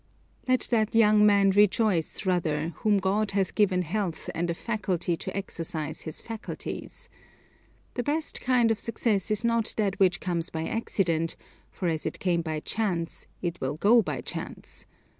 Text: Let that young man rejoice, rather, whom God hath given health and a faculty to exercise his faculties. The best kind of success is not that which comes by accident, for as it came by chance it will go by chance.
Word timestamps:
Let 0.47 0.61
that 0.71 0.95
young 0.95 1.27
man 1.27 1.51
rejoice, 1.51 2.25
rather, 2.25 2.69
whom 2.77 2.97
God 2.97 3.29
hath 3.37 3.53
given 3.53 3.83
health 3.83 4.31
and 4.33 4.49
a 4.49 4.55
faculty 4.55 5.15
to 5.17 5.37
exercise 5.37 6.01
his 6.01 6.21
faculties. 6.23 7.07
The 7.93 8.01
best 8.01 8.41
kind 8.41 8.71
of 8.71 8.79
success 8.79 9.29
is 9.29 9.43
not 9.43 9.75
that 9.77 9.99
which 9.99 10.19
comes 10.19 10.49
by 10.49 10.67
accident, 10.67 11.35
for 11.69 11.87
as 11.87 12.07
it 12.07 12.17
came 12.19 12.41
by 12.41 12.61
chance 12.61 13.27
it 13.43 13.61
will 13.61 13.77
go 13.77 14.01
by 14.01 14.21
chance. 14.21 14.87